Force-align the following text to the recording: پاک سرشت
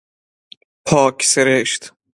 پاک 0.85 1.21
سرشت 1.23 1.93